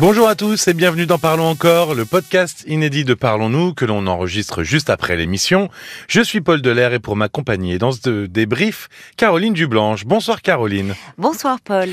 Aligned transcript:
Bonjour 0.00 0.28
à 0.28 0.36
tous 0.36 0.68
et 0.68 0.74
bienvenue 0.74 1.06
dans 1.06 1.18
Parlons 1.18 1.48
encore, 1.48 1.96
le 1.96 2.04
podcast 2.04 2.62
inédit 2.68 3.04
de 3.04 3.14
Parlons-nous 3.14 3.74
que 3.74 3.84
l'on 3.84 4.06
enregistre 4.06 4.62
juste 4.62 4.90
après 4.90 5.16
l'émission. 5.16 5.70
Je 6.06 6.20
suis 6.20 6.40
Paul 6.40 6.62
Delair 6.62 6.92
et 6.92 7.00
pour 7.00 7.16
m'accompagner 7.16 7.78
dans 7.78 7.90
ce 7.90 8.26
débrief, 8.26 8.88
Caroline 9.16 9.54
Dublanche. 9.54 10.04
Bonsoir 10.04 10.40
Caroline. 10.40 10.94
Bonsoir 11.16 11.58
Paul. 11.60 11.90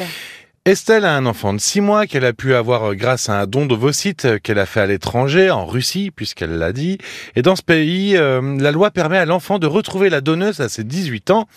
Estelle 0.67 1.05
a 1.05 1.15
un 1.15 1.27
enfant 1.27 1.53
de 1.53 1.59
6 1.59 1.81
mois 1.81 2.07
qu'elle 2.07 2.25
a 2.25 2.33
pu 2.33 2.55
avoir 2.55 2.85
euh, 2.85 2.93
grâce 2.95 3.29
à 3.29 3.39
un 3.39 3.45
don 3.45 3.67
d'ovocytes 3.67 4.25
euh, 4.25 4.39
qu'elle 4.39 4.57
a 4.57 4.65
fait 4.65 4.79
à 4.79 4.87
l'étranger, 4.87 5.51
en 5.51 5.67
Russie, 5.67 6.09
puisqu'elle 6.09 6.57
l'a 6.57 6.73
dit. 6.73 6.97
Et 7.35 7.43
dans 7.43 7.55
ce 7.55 7.61
pays, 7.61 8.17
euh, 8.17 8.41
la 8.59 8.71
loi 8.71 8.89
permet 8.89 9.19
à 9.19 9.25
l'enfant 9.25 9.59
de 9.59 9.67
retrouver 9.67 10.09
la 10.09 10.21
donneuse 10.21 10.61
à 10.61 10.67
ses 10.67 10.83
18 10.83 11.29
ans. 11.29 11.47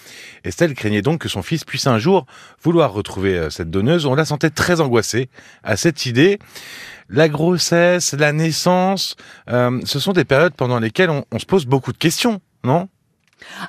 Estelle 0.45 0.75
craignait 0.75 1.01
donc 1.01 1.23
que 1.23 1.31
son 1.31 1.41
fils 1.41 1.65
puisse 1.65 1.87
un 1.87 1.99
jour 1.99 2.27
vouloir 2.63 2.93
retrouver 2.93 3.49
cette 3.51 3.71
donneuse. 3.71 4.05
On 4.05 4.15
la 4.15 4.27
sentait 4.27 4.51
très 4.51 4.83
angoissée 4.83 5.31
à 5.63 5.79
cette 5.79 6.05
idée. 6.05 6.39
La 7.09 7.31
grossesse, 7.31 8.13
la 8.13 8.35
naissance, 8.35 9.17
ce 9.49 9.99
sont 9.99 10.13
des 10.13 10.27
périodes 10.27 10.53
pendant 10.53 10.79
lesquelles 10.79 11.09
on 11.09 11.39
se 11.39 11.47
pose 11.47 11.65
beaucoup 11.65 11.93
de 11.93 11.99
questions, 11.99 12.43
non? 12.63 12.91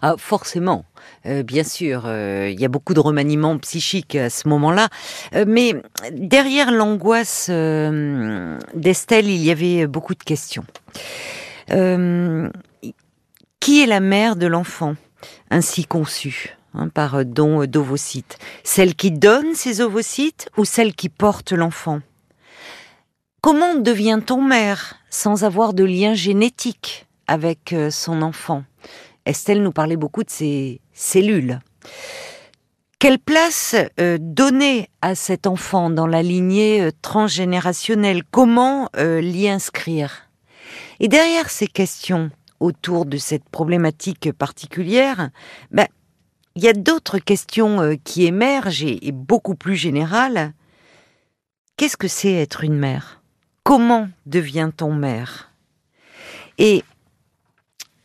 Ah, 0.01 0.15
forcément. 0.17 0.85
Euh, 1.25 1.43
bien 1.43 1.63
sûr, 1.63 2.03
euh, 2.05 2.49
il 2.51 2.59
y 2.59 2.65
a 2.65 2.67
beaucoup 2.67 2.93
de 2.93 2.99
remaniements 2.99 3.57
psychiques 3.57 4.15
à 4.15 4.29
ce 4.29 4.47
moment-là. 4.47 4.89
Euh, 5.35 5.45
mais 5.47 5.75
derrière 6.11 6.71
l'angoisse 6.71 7.49
d'Estelle, 7.49 9.27
il 9.27 9.43
y 9.43 9.51
avait 9.51 9.87
beaucoup 9.87 10.15
de 10.15 10.23
questions. 10.23 10.65
qui 13.59 13.83
est 13.83 13.87
la 13.87 13.99
mère 13.99 14.35
de 14.35 14.47
l'enfant 14.47 14.95
ainsi 15.51 15.85
conçu 15.85 16.55
hein, 16.73 16.87
par 16.87 17.25
don 17.25 17.65
d'ovocytes 17.65 18.39
Celle 18.63 18.95
qui 18.95 19.11
donne 19.11 19.53
ses 19.53 19.81
ovocytes 19.81 20.49
ou 20.57 20.65
celle 20.65 20.95
qui 20.95 21.09
porte 21.09 21.51
l'enfant? 21.51 21.99
Comment 23.41 23.75
devient-on 23.75 24.41
mère 24.41 24.95
sans 25.09 25.43
avoir 25.43 25.73
de 25.73 25.83
lien 25.83 26.13
génétique 26.13 27.07
avec 27.27 27.75
son 27.91 28.21
enfant? 28.21 28.63
Estelle 29.29 29.61
nous 29.61 29.71
parlait 29.71 29.95
beaucoup 29.95 30.23
de 30.23 30.29
ses 30.29 30.81
cellules. 30.91 31.59
Quelle 32.97 33.19
place 33.19 33.75
euh, 33.99 34.17
donner 34.19 34.89
à 35.01 35.13
cet 35.13 35.45
enfant 35.45 35.89
dans 35.91 36.07
la 36.07 36.23
lignée 36.23 36.81
euh, 36.81 36.91
transgénérationnelle? 37.01 38.23
Comment 38.31 38.89
euh, 38.97 39.21
l'y 39.21 39.47
inscrire? 39.47 40.29
Et 40.99 41.07
derrière 41.07 41.49
ces 41.49 41.67
questions 41.67 42.31
autour 42.59 43.05
de 43.05 43.17
cette 43.17 43.47
problématique 43.47 44.33
particulière, 44.33 45.29
ben, 45.71 45.87
il 46.55 46.63
y 46.63 46.67
a 46.67 46.73
d'autres 46.73 47.19
questions 47.19 47.97
qui 48.03 48.25
émergent 48.25 48.83
et, 48.83 49.07
et 49.07 49.11
beaucoup 49.13 49.55
plus 49.55 49.75
générales. 49.75 50.53
Qu'est-ce 51.77 51.95
que 51.95 52.09
c'est 52.09 52.33
être 52.33 52.63
une 52.63 52.77
mère? 52.77 53.21
Comment 53.63 54.09
devient-on 54.25 54.93
mère? 54.93 55.53
Et 56.57 56.83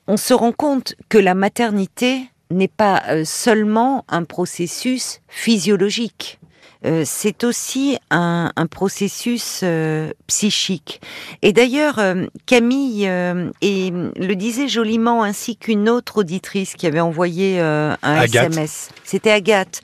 on 0.07 0.17
se 0.17 0.35
rend 0.35 0.53
compte 0.53 0.95
que 1.09 1.19
la 1.19 1.35
maternité 1.35 2.29
n'est 2.51 2.69
pas 2.69 3.03
euh, 3.09 3.25
seulement 3.25 4.05
un 4.09 4.25
processus 4.25 5.21
physiologique. 5.29 6.39
Euh, 6.85 7.03
c'est 7.07 7.45
aussi 7.45 7.97
un, 8.11 8.51
processus 8.71 9.61
euh, 9.63 10.11
psychique. 10.27 11.01
Et 11.41 11.55
d'ailleurs, 11.55 11.99
Camille 12.45 13.07
et, 13.07 13.91
le 13.91 14.35
disait 14.35 14.69
joliment, 14.69 15.23
ainsi 15.23 15.57
qu'une 15.57 15.89
autre 15.89 16.19
auditrice 16.19 16.75
qui 16.75 16.87
avait 16.87 17.01
envoyé 17.01 17.59
un 17.59 17.97
SMS. 18.23 18.91
C'était 19.03 19.31
Agathe. 19.31 19.81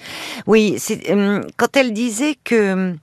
Oui, 0.46 0.76
quand 1.56 1.74
elle 1.74 1.94
disait 1.94 2.36
que 2.44 2.94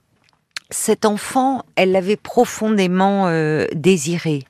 cet 0.70 1.06
enfant, 1.06 1.62
elle 1.76 1.92
l'avait 1.92 2.16
profondément 2.16 3.26
euh, 3.28 3.66
désiré. 3.74 4.42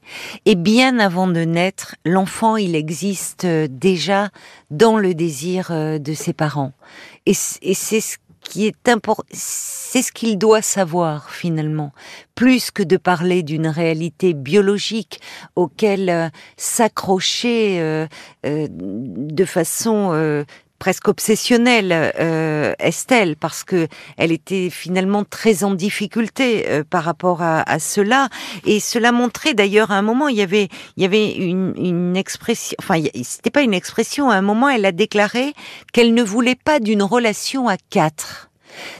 Et 0.46 0.56
bien 0.56 0.98
avant 0.98 1.28
de 1.28 1.40
naître, 1.40 1.94
l'enfant, 2.04 2.56
il 2.56 2.74
existe 2.74 3.44
euh, 3.44 3.68
déjà 3.70 4.30
dans 4.70 4.96
le 4.96 5.14
désir 5.14 5.68
euh, 5.70 5.98
de 5.98 6.14
ses 6.14 6.32
parents. 6.32 6.72
Et, 7.26 7.34
c'est 7.34 8.00
ce 8.00 8.16
qui 8.40 8.66
est 8.66 8.88
important, 8.88 9.24
c'est 9.30 10.02
ce 10.02 10.10
qu'il 10.10 10.38
doit 10.38 10.62
savoir 10.62 11.30
finalement, 11.30 11.92
plus 12.34 12.70
que 12.70 12.82
de 12.82 12.96
parler 12.96 13.42
d'une 13.42 13.68
réalité 13.68 14.32
biologique 14.32 15.20
auquel 15.54 16.32
s'accrocher 16.56 18.06
de 18.44 19.44
façon 19.44 20.44
presque 20.78 21.08
obsessionnelle, 21.08 22.12
euh, 22.18 22.74
Estelle, 22.78 23.36
parce 23.36 23.64
que 23.64 23.88
elle 24.16 24.32
était 24.32 24.70
finalement 24.70 25.24
très 25.24 25.64
en 25.64 25.74
difficulté 25.74 26.64
euh, 26.68 26.84
par 26.88 27.04
rapport 27.04 27.42
à, 27.42 27.78
cela, 27.78 28.28
et 28.64 28.80
cela 28.80 29.12
montrait 29.12 29.54
d'ailleurs 29.54 29.90
à 29.90 29.96
un 29.96 30.02
moment 30.02 30.28
il 30.28 30.36
y 30.36 30.42
avait 30.42 30.68
il 30.96 31.02
y 31.02 31.06
avait 31.06 31.32
une, 31.32 31.74
une 31.76 32.16
expression, 32.16 32.76
enfin 32.80 33.00
c'était 33.22 33.50
pas 33.50 33.62
une 33.62 33.74
expression, 33.74 34.30
à 34.30 34.34
un 34.36 34.42
moment 34.42 34.68
elle 34.68 34.84
a 34.84 34.92
déclaré 34.92 35.54
qu'elle 35.92 36.14
ne 36.14 36.22
voulait 36.22 36.56
pas 36.56 36.80
d'une 36.80 37.02
relation 37.02 37.68
à 37.68 37.76
quatre. 37.76 38.47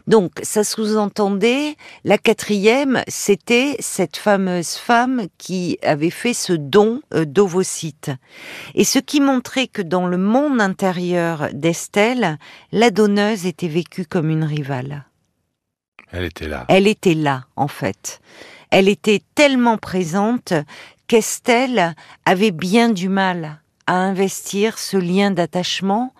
Donc, 0.07 0.33
ça 0.43 0.65
sous-entendait, 0.65 1.77
la 2.05 2.19
quatrième, 2.19 3.03
c'était 3.09 3.77
cette 3.79 4.17
fameuse 4.17 4.75
femme 4.75 5.27
qui 5.39 5.79
avait 5.83 6.11
fait 6.11 6.35
ce 6.35 6.53
don 6.53 7.01
euh, 7.15 7.25
d'ovocytes. 7.25 8.11
Et 8.75 8.85
ce 8.85 8.99
qui 8.99 9.21
montrait 9.21 9.69
que 9.69 9.83
dans 9.83 10.07
le 10.07 10.19
monde 10.19 10.61
intérieur 10.61 11.49
d'Estelle, 11.53 12.39
la 12.73 12.91
donneuse 12.91 13.47
était 13.47 13.69
vécue 13.69 14.05
comme 14.05 14.31
une 14.31 14.45
rivale. 14.45 15.05
Elle 16.11 16.25
était 16.25 16.49
là. 16.49 16.65
Elle 16.69 16.87
était 16.87 17.15
là, 17.15 17.45
en 17.57 17.69
fait. 17.69 18.21
Elle 18.71 18.89
était 18.89 19.23
tellement 19.35 19.79
présente 19.79 20.53
qu'Estelle 21.07 21.95
avait 22.25 22.51
bien 22.51 22.91
du 22.91 23.09
mal 23.09 23.61
à 23.87 23.95
investir 23.95 24.79
ce 24.79 24.97
lien 24.97 25.31
d'attachement 25.31 26.13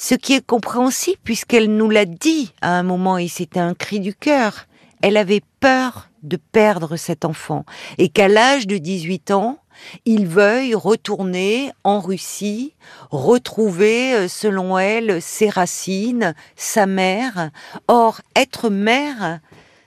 ce 0.00 0.14
qui 0.14 0.32
est 0.32 0.44
compréhensible 0.44 1.18
puisqu'elle 1.22 1.76
nous 1.76 1.90
l'a 1.90 2.06
dit 2.06 2.54
à 2.62 2.70
un 2.78 2.82
moment 2.82 3.18
et 3.18 3.28
c'était 3.28 3.60
un 3.60 3.74
cri 3.74 4.00
du 4.00 4.14
cœur. 4.14 4.66
Elle 5.02 5.18
avait 5.18 5.42
peur 5.60 6.08
de 6.22 6.38
perdre 6.38 6.96
cet 6.96 7.26
enfant 7.26 7.66
et 7.98 8.08
qu'à 8.08 8.26
l'âge 8.26 8.66
de 8.66 8.78
18 8.78 9.30
ans, 9.30 9.58
il 10.06 10.26
veuille 10.26 10.74
retourner 10.74 11.70
en 11.84 12.00
Russie, 12.00 12.74
retrouver, 13.10 14.14
euh, 14.14 14.28
selon 14.28 14.78
elle, 14.78 15.20
ses 15.20 15.50
racines, 15.50 16.34
sa 16.56 16.86
mère. 16.86 17.50
Or, 17.86 18.22
être 18.36 18.70
mère, 18.70 19.40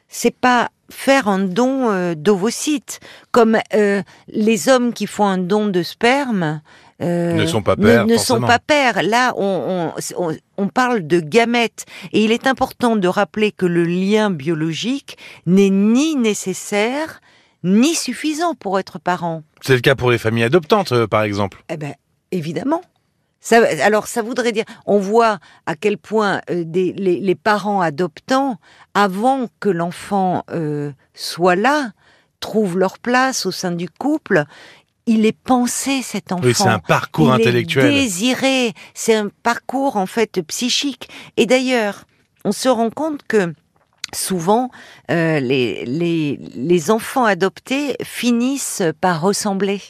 c'est 0.09 0.35
pas 0.35 0.69
faire 0.91 1.27
un 1.27 1.39
don 1.39 1.89
euh, 1.89 2.13
d'ovocytes, 2.15 2.99
comme 3.31 3.57
euh, 3.73 4.03
les 4.27 4.69
hommes 4.69 4.93
qui 4.93 5.07
font 5.07 5.25
un 5.25 5.39
don 5.39 5.67
de 5.67 5.81
sperme, 5.81 6.61
euh, 7.03 7.33
ne 7.33 7.45
sont 7.45 7.61
pas 7.61 7.75
pères. 7.75 8.05
Ne, 8.05 8.17
sont 8.17 8.41
pas 8.41 8.59
pères. 8.59 9.03
Là, 9.03 9.33
on, 9.37 9.91
on, 10.57 10.67
parle 10.67 11.05
de 11.05 11.19
gamètes. 11.19 11.85
Et 12.11 12.23
il 12.23 12.31
est 12.31 12.47
important 12.47 12.95
de 12.95 13.07
rappeler 13.07 13.51
que 13.51 13.65
le 13.65 13.83
lien 13.83 14.29
biologique 14.29 15.17
n'est 15.45 15.69
ni 15.69 16.15
nécessaire, 16.15 17.21
ni 17.63 17.93
suffisant 17.93 18.55
pour 18.55 18.79
être 18.79 18.99
parent. 18.99 19.43
C'est 19.61 19.75
le 19.75 19.81
cas 19.81 19.95
pour 19.95 20.11
les 20.11 20.17
familles 20.17 20.45
adoptantes, 20.45 20.91
euh, 20.91 21.07
par 21.07 21.23
exemple. 21.23 21.63
Eh 21.69 21.77
ben, 21.77 21.93
évidemment. 22.31 22.81
Ça, 23.39 23.61
alors, 23.81 24.07
ça 24.07 24.21
voudrait 24.21 24.53
dire, 24.53 24.63
on 24.85 24.99
voit 24.99 25.39
à 25.65 25.75
quel 25.75 25.97
point 25.97 26.39
euh, 26.49 26.63
des, 26.65 26.93
les, 26.93 27.35
parents 27.35 27.81
adoptants, 27.81 28.57
avant 28.93 29.47
que 29.59 29.67
l'enfant 29.67 30.45
soit 31.13 31.55
là, 31.57 31.91
trouvent 32.39 32.77
leur 32.77 32.99
place 32.99 33.45
au 33.45 33.51
sein 33.51 33.71
du 33.71 33.89
couple 33.89 34.43
il 35.05 35.25
est 35.25 35.37
pensé 35.37 36.01
cet 36.01 36.31
enfant. 36.31 36.43
Oui, 36.43 36.53
c'est 36.53 36.67
un 36.67 36.79
parcours 36.79 37.27
il 37.35 37.41
intellectuel. 37.41 37.85
Est 37.85 38.01
désiré, 38.01 38.73
c'est 38.93 39.15
un 39.15 39.29
parcours 39.43 39.97
en 39.97 40.05
fait 40.05 40.41
psychique. 40.41 41.09
Et 41.37 41.45
d'ailleurs, 41.45 42.05
on 42.45 42.51
se 42.51 42.69
rend 42.69 42.89
compte 42.89 43.21
que 43.27 43.53
souvent 44.13 44.69
euh, 45.11 45.39
les, 45.39 45.85
les, 45.85 46.39
les 46.55 46.91
enfants 46.91 47.25
adoptés 47.25 47.95
finissent 48.03 48.83
par 49.01 49.21
ressembler 49.21 49.81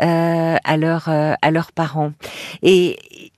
euh, 0.00 0.56
à, 0.62 0.76
leur, 0.76 1.08
euh, 1.08 1.34
à 1.42 1.50
leurs 1.50 1.72
parents. 1.72 2.12
Et 2.62 3.32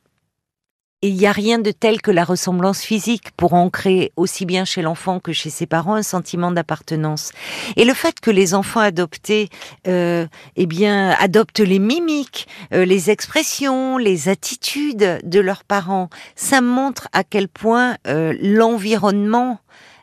il 1.03 1.15
n'y 1.15 1.27
a 1.27 1.33
rien 1.33 1.59
de 1.59 1.71
tel 1.71 2.03
que 2.03 2.11
la 2.11 2.25
ressemblance 2.25 2.83
physique 2.83 3.31
pour 3.37 3.55
ancrer 3.55 4.13
aussi 4.17 4.45
bien 4.45 4.67
chez 4.67 4.83
l'enfant 4.83 5.19
que 5.19 5.33
chez 5.33 5.49
ses 5.49 5.67
parents 5.67 5.95
un 5.95 6.03
sentiment 6.03 6.51
d'appartenance. 6.51 7.33
Et 7.77 7.85
le 7.85 7.95
fait 7.95 8.21
que 8.21 8.31
les 8.31 8.55
enfants 8.55 8.81
adoptés, 8.81 9.49
euh, 9.89 10.27
eh 10.57 10.67
bien, 10.67 11.11
adoptent 11.19 11.61
les 11.61 11.79
mimiques, 11.79 12.49
euh, 12.75 12.85
les 12.85 13.11
expressions, 13.11 13.97
les 13.97 14.29
attitudes 14.29 15.21
de 15.25 15.41
leurs 15.41 15.65
parents, 15.65 16.11
ça 16.37 16.61
montre 16.61 17.09
à 17.13 17.25
quel 17.25 17.49
point 17.49 17.97
euh, 18.07 18.35
l'environnement 18.43 19.61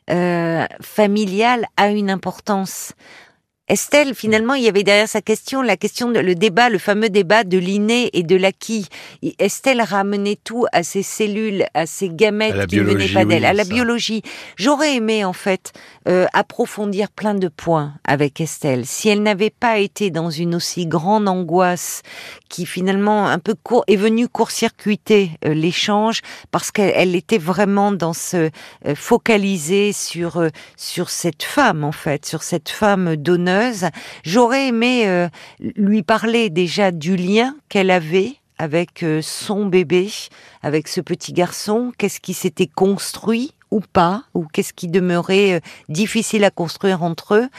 euh, 0.10 0.66
familial 0.82 1.68
a 1.78 1.90
une 1.90 2.10
importance. 2.10 2.94
Estelle, 3.70 4.16
finalement, 4.16 4.54
il 4.54 4.64
y 4.64 4.70
avait 4.70 4.84
derrière 4.84 5.10
sa 5.10 5.22
question 5.22 5.62
la 5.62 5.76
question 5.76 6.10
de 6.10 6.20
le 6.20 6.36
débat, 6.36 6.70
le 6.70 6.78
fameux 6.78 7.10
débat 7.10 7.44
de 7.44 7.58
l'inné 7.58 8.10
et 8.14 8.24
de 8.24 8.38
l'acquis. 8.38 8.88
Estelle 9.40 9.82
ramenait 9.82 10.38
tout 10.42 10.66
à 10.72 10.84
ses 10.84 11.04
cellules, 11.04 11.66
à 11.74 11.86
ses 11.86 12.10
gamètes 12.10 12.68
qui 12.68 12.78
ne 12.78 12.84
venaient 12.84 13.10
pas 13.10 13.26
d'elle, 13.26 13.44
à 13.44 13.52
la 13.52 13.66
biologie. 13.66 14.22
J'aurais 14.56 14.96
aimé 14.96 15.26
en 15.26 15.34
fait 15.34 15.74
euh, 16.08 16.28
approfondir 16.32 17.12
plein 17.12 17.34
de 17.34 17.50
points 17.50 17.94
avec 18.06 18.40
Estelle. 18.40 18.86
Si 18.86 19.10
elle 19.10 19.22
n'avait 19.22 19.50
pas 19.50 19.80
été 19.80 20.12
dans 20.12 20.30
une 20.30 20.56
aussi 20.56 20.88
grande 20.88 21.28
angoisse 21.28 22.04
qui 22.48 22.66
finalement 22.66 23.28
un 23.28 23.40
peu 23.40 23.56
court, 23.56 23.84
est 23.88 23.96
venue 23.96 24.28
court-circuiter 24.28 25.32
euh, 25.46 25.54
l'échange 25.54 26.22
parce 26.52 26.72
qu'elle 26.72 27.16
était 27.16 27.38
vraiment 27.38 27.92
dans 27.92 28.14
ce 28.14 28.50
euh, 28.86 29.92
sur 29.94 30.50
sur 30.76 31.10
cette 31.10 31.44
femme 31.44 31.84
en 31.84 31.92
fait, 31.92 32.26
sur 32.26 32.44
cette 32.44 32.70
femme 32.70 33.16
d'honneur 33.16 33.58
J'aurais 34.24 34.68
aimé 34.68 35.08
euh, 35.08 35.30
lui 35.60 36.04
parler 36.04 36.50
déjà 36.50 36.92
du 36.92 37.16
lien 37.16 37.56
qu'elle 37.70 37.92
avait 37.92 38.36
avec 38.58 39.04
euh, 39.04 39.22
son 39.22 39.66
bébé, 39.66 40.10
avec 40.64 40.88
ce 40.88 41.02
petit 41.02 41.34
garçon, 41.34 41.92
qu'est-ce 41.98 42.20
qui 42.20 42.34
s'était 42.34 42.68
construit 42.68 43.54
ou 43.70 43.82
pas, 43.82 44.24
ou 44.34 44.46
qu'est-ce 44.46 44.74
qui 44.74 44.88
demeurait 44.88 45.56
euh, 45.56 45.60
difficile 45.90 46.44
à 46.44 46.52
construire 46.52 47.04
entre 47.04 47.36
eux, 47.36 47.50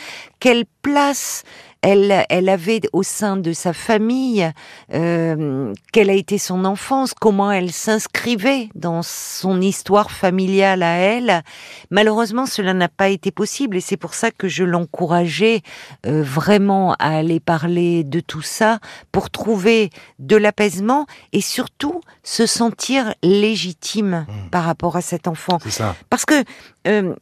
quelle 0.41 0.64
place 0.82 1.44
elle, 1.83 2.25
elle 2.29 2.49
avait 2.49 2.81
au 2.93 3.03
sein 3.03 3.37
de 3.37 3.53
sa 3.53 3.73
famille, 3.73 4.51
euh, 4.95 5.73
quelle 5.93 6.11
a 6.11 6.15
été 6.15 6.39
son 6.39 6.65
enfance, 6.65 7.15
comment 7.15 7.53
elle 7.53 7.73
s'inscrivait 7.73 8.69
dans 8.75 9.03
son 9.03 9.61
histoire 9.61 10.11
familiale 10.11 10.83
à 10.83 10.97
elle. 10.97 11.43
Malheureusement, 11.91 12.47
cela 12.47 12.75
n'a 12.75 12.89
pas 12.89 13.09
été 13.09 13.31
possible 13.31 13.77
et 13.77 13.81
c'est 13.81 13.97
pour 13.97 14.15
ça 14.15 14.31
que 14.31 14.49
je 14.49 14.65
l'encourageais 14.65 15.63
euh, 16.07 16.23
vraiment 16.23 16.95
à 16.95 17.19
aller 17.19 17.41
parler 17.41 18.05
de 18.05 18.21
tout 18.21 18.43
ça 18.43 18.81
pour 19.13 19.31
trouver 19.31 19.91
de 20.19 20.37
l'apaisement 20.37 21.07
et 21.33 21.41
surtout 21.41 22.01
se 22.23 22.47
sentir 22.47 23.15
légitime 23.23 24.27
mmh. 24.29 24.51
par 24.51 24.65
rapport 24.65 24.97
à 24.97 25.01
cet 25.01 25.29
enfant. 25.29 25.59
Ça. 25.69 25.95
Parce 26.11 26.25
que 26.25 26.43
euh, 26.87 27.15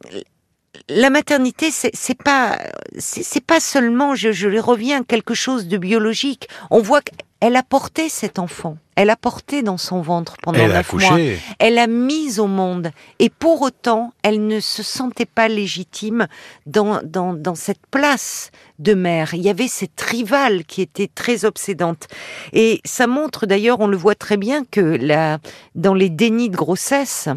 la 0.89 1.09
maternité, 1.09 1.69
c'est 1.71 2.23
pas, 2.23 2.57
c'est 2.97 3.45
pas 3.45 3.59
seulement, 3.59 4.15
je, 4.15 4.31
je 4.31 4.59
reviens, 4.59 5.03
quelque 5.03 5.33
chose 5.33 5.67
de 5.67 5.77
biologique. 5.77 6.47
On 6.71 6.81
voit 6.81 7.01
qu'elle 7.01 7.55
a 7.55 7.63
porté 7.63 8.09
cet 8.09 8.39
enfant. 8.39 8.77
Elle 8.95 9.11
a 9.11 9.15
porté 9.15 9.61
dans 9.61 9.77
son 9.77 10.01
ventre 10.01 10.37
pendant 10.41 10.59
elle 10.59 10.71
neuf 10.71 10.91
mois. 10.93 11.19
Elle 11.59 11.77
a 11.77 11.85
mis 11.85 12.39
au 12.39 12.47
monde. 12.47 12.91
Et 13.19 13.29
pour 13.29 13.61
autant, 13.61 14.11
elle 14.23 14.47
ne 14.47 14.59
se 14.59 14.81
sentait 14.81 15.27
pas 15.27 15.47
légitime 15.47 16.27
dans, 16.65 16.99
dans, 17.03 17.33
dans 17.33 17.53
cette 17.53 17.85
place 17.91 18.49
de 18.79 18.95
mère. 18.95 19.35
Il 19.35 19.41
y 19.41 19.49
avait 19.49 19.67
cette 19.67 20.01
rivale 20.01 20.65
qui 20.65 20.81
était 20.81 21.09
très 21.13 21.45
obsédante. 21.45 22.07
Et 22.53 22.81
ça 22.85 23.05
montre 23.05 23.45
d'ailleurs, 23.45 23.81
on 23.81 23.87
le 23.87 23.97
voit 23.97 24.15
très 24.15 24.37
bien, 24.37 24.63
que 24.65 24.81
la, 24.81 25.37
dans 25.75 25.93
les 25.93 26.09
dénis 26.09 26.49
de 26.49 26.57
grossesse, 26.57 27.29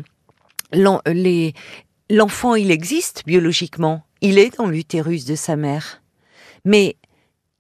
les, 0.73 1.53
l'enfant, 2.11 2.55
il 2.55 2.71
existe 2.71 3.23
biologiquement, 3.27 4.05
il 4.21 4.39
est 4.39 4.59
dans 4.59 4.67
l'utérus 4.67 5.25
de 5.25 5.35
sa 5.35 5.57
mère, 5.57 6.03
mais 6.65 6.97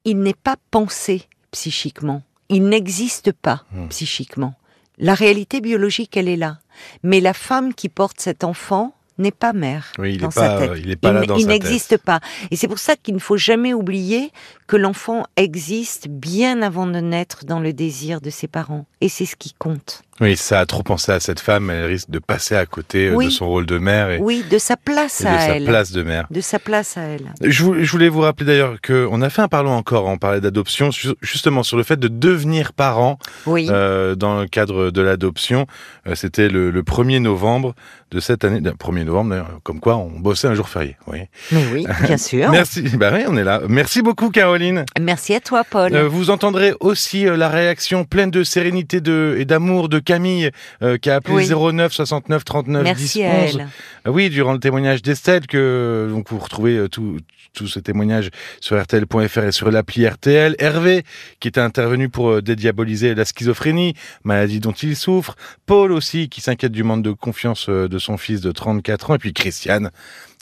il 0.05 0.19
n'est 0.19 0.35
pas 0.35 0.56
pensé 0.70 1.23
psychiquement, 1.50 2.23
il 2.49 2.64
n'existe 2.64 3.32
pas 3.32 3.64
hmm. 3.73 3.88
psychiquement. 3.88 4.55
La 4.99 5.14
réalité 5.14 5.62
biologique, 5.62 6.17
elle 6.17 6.29
est 6.29 6.37
là. 6.37 6.58
Mais 7.02 7.20
la 7.20 7.32
femme 7.32 7.73
qui 7.73 7.88
porte 7.88 8.20
cet 8.20 8.44
enfant, 8.44 8.94
n'est 9.20 9.31
pas 9.31 9.52
mère 9.52 9.93
oui, 9.99 10.14
il 10.14 10.20
dans 10.20 10.31
sa 10.31 10.58
tête. 10.58 10.73
Il, 10.82 10.91
est 10.91 10.97
pas 10.97 11.12
là 11.12 11.25
dans 11.25 11.37
il 11.37 11.47
n'existe 11.47 11.97
pas. 11.99 12.20
Et 12.50 12.56
c'est 12.56 12.69
pour 12.69 12.79
ça 12.79 12.97
qu'il 12.97 13.14
ne 13.14 13.20
faut 13.20 13.37
jamais 13.37 13.73
oublier 13.73 14.32
que 14.67 14.76
l'enfant 14.76 15.26
existe 15.37 16.08
bien 16.08 16.62
avant 16.62 16.87
de 16.87 16.99
naître 16.99 17.44
dans 17.44 17.61
le 17.61 17.73
désir 17.73 18.20
de 18.20 18.31
ses 18.31 18.49
parents. 18.49 18.87
Et 19.00 19.08
c'est 19.08 19.26
ce 19.26 19.37
qui 19.37 19.55
compte. 19.58 20.02
Oui, 20.20 20.37
ça 20.37 20.61
a 20.61 20.67
trop 20.67 20.82
pensé 20.82 21.12
à 21.12 21.20
cette 21.20 21.41
femme, 21.41 21.70
elle 21.70 21.87
risque 21.87 22.11
de 22.11 22.19
passer 22.19 22.55
à 22.55 22.67
côté 22.67 23.08
euh, 23.08 23.25
de 23.25 23.31
son 23.31 23.49
rôle 23.49 23.64
de 23.64 23.79
mère. 23.79 24.11
Et, 24.11 24.19
oui, 24.19 24.44
de 24.50 24.58
sa 24.58 24.76
place 24.76 25.25
à 25.25 25.55
elle. 25.55 25.61
De 25.62 25.64
sa 25.64 25.70
place 25.70 25.93
de 25.93 26.02
mère. 26.02 26.26
De 26.31 26.41
sa 26.43 26.58
place 26.58 26.99
à 26.99 27.02
elle. 27.02 27.32
Je, 27.41 27.64
voulais 27.64 28.11
vous 28.11 28.20
rappeler 28.20 28.44
d'ailleurs 28.44 28.76
qu'on 28.87 29.23
a 29.23 29.31
fait 29.31 29.41
un 29.41 29.49
parlant 29.49 29.76
encore, 29.76 30.05
on 30.05 30.19
parlait 30.19 30.43
d'adoption, 30.43 30.91
justement 31.23 31.62
sur 31.62 31.79
le 31.79 31.85
fait 31.85 31.97
de 31.97 32.08
devenir 32.08 32.75
parent 32.75 33.19
oui. 33.47 33.69
euh, 33.70 34.14
dans 34.14 34.41
le 34.41 34.47
cadre 34.47 34.91
de 34.91 35.00
l'adoption. 35.00 35.67
Euh, 36.06 36.14
c'était 36.14 36.50
le, 36.50 36.70
le, 36.70 36.82
1er 36.82 37.20
novembre 37.20 37.75
de 38.11 38.20
cette 38.20 38.44
année, 38.44 38.61
1er 38.61 39.05
novembre 39.05 39.47
comme 39.62 39.81
quoi 39.81 39.97
on 39.97 40.11
bossait 40.20 40.49
un 40.49 40.55
jour 40.55 40.69
férié. 40.69 40.97
Oui. 41.06 41.20
Mais 41.50 41.64
oui, 41.73 41.87
bien 42.05 42.17
sûr. 42.19 42.50
Merci, 42.50 42.82
bah 42.99 43.11
oui, 43.14 43.23
on 43.26 43.38
est 43.38 43.44
là. 43.44 43.62
Merci 43.69 44.02
beaucoup 44.02 44.29
Caroline. 44.29 44.85
Merci 45.00 45.35
à 45.35 45.41
toi 45.41 45.64
Paul. 45.64 45.97
Vous 45.97 46.29
entendrez 46.29 46.75
aussi 46.81 47.25
la 47.25 47.49
réaction 47.49 48.05
pleine 48.05 48.31
de 48.31 48.44
sérénité 48.44 48.89
de, 48.98 49.37
et 49.38 49.44
d'amour 49.44 49.88
de 49.88 50.00
Camille 50.00 50.50
euh, 50.82 50.98
qui 50.98 51.10
a 51.10 51.16
appelé 51.16 51.46
09 51.46 51.92
69 51.92 52.44
39 52.44 52.82
Merci 52.82 53.19
10 53.19 53.22
à 53.22 53.28
11. 53.28 53.60
Elle. 54.04 54.12
Oui, 54.12 54.31
durant 54.31 54.52
le 54.52 54.58
témoignage 54.58 55.02
d'Estelle 55.02 55.46
que 55.46 56.08
donc 56.10 56.31
vous 56.31 56.38
retrouvez 56.38 56.88
tout 56.88 57.19
tout 57.52 57.66
ce 57.66 57.81
témoignage 57.81 58.31
sur 58.60 58.81
RTL.fr 58.81 59.38
et 59.38 59.52
sur 59.52 59.70
l'appli 59.70 60.06
RTL. 60.06 60.54
Hervé, 60.58 61.04
qui 61.40 61.48
était 61.48 61.60
intervenu 61.60 62.08
pour 62.08 62.42
dédiaboliser 62.42 63.14
la 63.14 63.25
schizophrénie, 63.25 63.94
maladie 64.22 64.60
dont 64.60 64.72
il 64.72 64.94
souffre. 64.94 65.37
Paul 65.66 65.90
aussi, 65.90 66.28
qui 66.28 66.40
s'inquiète 66.40 66.72
du 66.72 66.84
manque 66.84 67.02
de 67.02 67.10
confiance 67.10 67.69
de 67.69 67.98
son 67.98 68.16
fils 68.16 68.40
de 68.40 68.52
34 68.52 69.10
ans. 69.10 69.14
Et 69.16 69.19
puis 69.19 69.32
Christiane, 69.32 69.90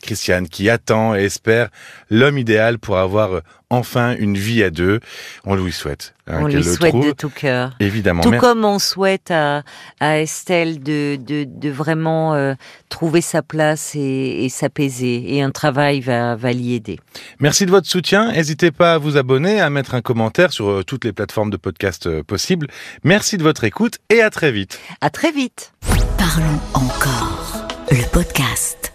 Christiane 0.02 0.48
qui 0.48 0.70
attend 0.70 1.14
et 1.14 1.24
espère 1.24 1.68
l'homme 2.10 2.38
idéal 2.38 2.78
pour 2.78 2.98
avoir 2.98 3.32
euh, 3.34 3.40
enfin 3.70 4.14
une 4.18 4.36
vie 4.36 4.62
à 4.62 4.70
deux. 4.70 5.00
On 5.44 5.54
lui 5.56 5.72
souhaite. 5.72 6.14
Hein, 6.26 6.38
on 6.42 6.46
lui 6.46 6.62
souhaite 6.62 6.94
de 6.94 7.12
tout 7.12 7.30
cœur. 7.30 7.72
Évidemment. 7.80 8.22
Tout 8.22 8.32
comme 8.32 8.64
on 8.64 8.78
souhaite 8.78 9.30
à, 9.30 9.62
à 10.00 10.20
Estelle 10.20 10.82
de, 10.82 11.16
de, 11.16 11.44
de 11.48 11.68
vraiment 11.70 12.34
euh, 12.34 12.54
trouver 12.88 13.20
sa 13.20 13.42
place 13.42 13.94
et, 13.94 14.44
et 14.44 14.48
s'apaiser. 14.48 15.34
Et 15.34 15.42
un 15.42 15.50
travail 15.50 16.00
va, 16.00 16.36
va 16.36 16.52
l'y 16.52 16.74
aider. 16.74 17.00
Merci 17.40 17.66
de 17.66 17.70
votre 17.70 17.88
soutien. 17.88 18.32
N'hésitez 18.32 18.70
pas 18.70 18.94
à 18.94 18.98
vous 18.98 19.16
abonner, 19.16 19.60
à 19.60 19.68
mettre 19.68 19.94
un 19.94 20.00
commentaire 20.02 20.52
sur 20.52 20.68
euh, 20.70 20.84
toutes 20.84 21.04
les 21.04 21.12
plateformes 21.12 21.50
de 21.50 21.56
podcast 21.56 22.22
possibles. 22.22 22.68
Merci 23.04 23.36
de 23.36 23.42
votre 23.42 23.64
écoute 23.64 23.98
et 24.10 24.22
à 24.22 24.30
très 24.30 24.52
vite. 24.52 24.78
À 25.00 25.10
très 25.10 25.32
vite. 25.32 25.72
Parlons 26.16 26.60
encore. 26.74 27.66
Le 27.90 28.04
podcast. 28.12 28.92